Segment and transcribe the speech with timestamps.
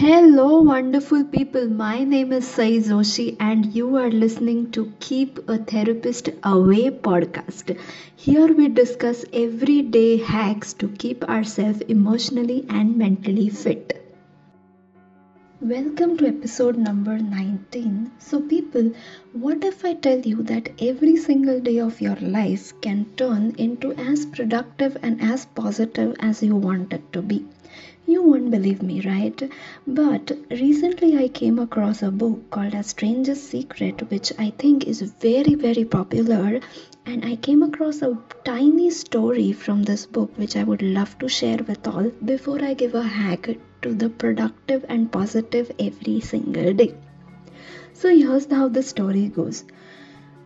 [0.00, 1.68] Hello, wonderful people.
[1.68, 7.78] My name is Sai Joshi, and you are listening to Keep a Therapist Away podcast.
[8.16, 14.16] Here we discuss everyday hacks to keep ourselves emotionally and mentally fit.
[15.60, 18.10] Welcome to episode number 19.
[18.18, 18.92] So, people,
[19.34, 23.92] what if I tell you that every single day of your life can turn into
[23.92, 27.44] as productive and as positive as you want it to be?
[28.06, 29.40] You won't believe me, right?
[29.86, 35.02] But recently I came across a book called A Strangest Secret, which I think is
[35.02, 36.60] very, very popular.
[37.06, 41.28] And I came across a tiny story from this book, which I would love to
[41.28, 43.48] share with all before I give a hack
[43.82, 46.94] to the productive and positive every single day.
[47.92, 49.64] So here's how the story goes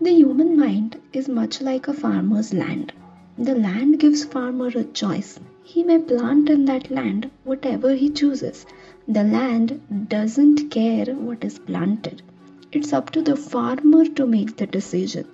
[0.00, 2.92] The human mind is much like a farmer's land.
[3.38, 8.66] The land gives farmer a choice he may plant in that land whatever he chooses.
[9.08, 12.20] The land doesn't care what is planted.
[12.70, 15.26] It's up to the farmer to make the decision.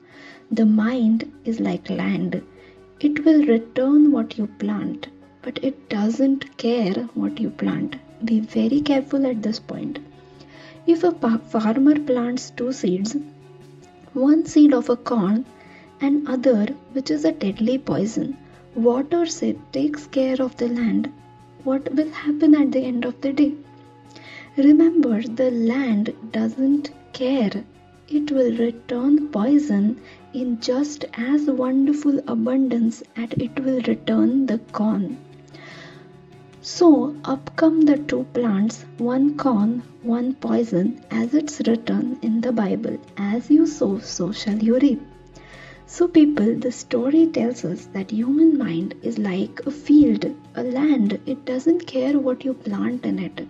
[0.50, 2.42] The mind is like land.
[3.00, 5.08] It will return what you plant,
[5.42, 7.96] but it doesn't care what you plant.
[8.24, 9.98] Be very careful at this point.
[10.86, 13.16] If a farmer plants two seeds,
[14.12, 15.44] one seed of a corn
[16.00, 18.36] and other which is a deadly poison,
[18.74, 21.12] waters it, takes care of the land,
[21.64, 23.54] what will happen at the end of the day?
[24.56, 27.64] Remember, the land doesn't care.
[28.08, 30.00] It will return poison
[30.32, 35.18] in just as wonderful abundance as it will return the corn.
[36.62, 42.52] So up come the two plants, one corn, one poison, as it's written in the
[42.52, 42.98] Bible.
[43.16, 45.00] As you sow, so shall you reap.
[45.92, 50.24] So, people, the story tells us that human mind is like a field,
[50.54, 51.18] a land.
[51.26, 53.44] It doesn't care what you plant in it.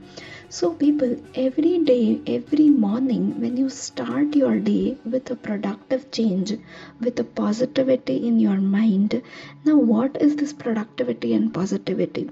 [0.48, 6.54] So, people, every day, every morning, when you start your day with a productive change,
[6.98, 9.20] with a positivity in your mind,
[9.66, 12.31] now what is this productivity and positivity?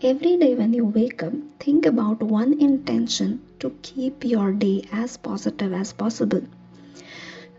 [0.00, 5.18] Every day when you wake up, think about one intention to keep your day as
[5.18, 6.42] positive as possible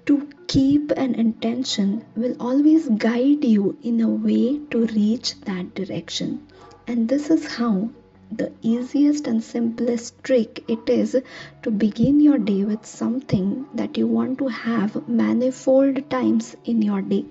[0.08, 6.46] to keep an intention will always guide you in a way to reach that direction.
[6.88, 7.90] And this is how
[8.32, 11.16] the easiest and simplest trick it is
[11.64, 17.02] to begin your day with something that you want to have manifold times in your
[17.02, 17.26] day.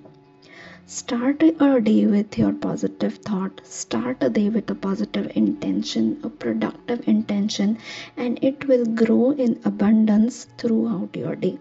[0.85, 3.59] Start a day with your positive thought.
[3.65, 7.77] Start a day with a positive intention, a productive intention,
[8.15, 11.57] and it will grow in abundance throughout your day.